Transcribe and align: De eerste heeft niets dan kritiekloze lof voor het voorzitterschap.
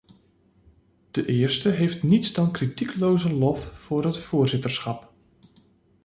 De 1.11 1.25
eerste 1.25 1.69
heeft 1.69 2.03
niets 2.03 2.33
dan 2.33 2.51
kritiekloze 2.51 3.33
lof 3.33 3.63
voor 3.73 4.05
het 4.05 4.17
voorzitterschap. 4.17 5.11